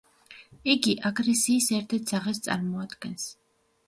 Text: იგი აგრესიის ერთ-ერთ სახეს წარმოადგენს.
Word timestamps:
იგი 0.73 0.93
აგრესიის 1.09 1.67
ერთ-ერთ 1.79 2.13
სახეს 2.13 2.39
წარმოადგენს. 2.47 3.29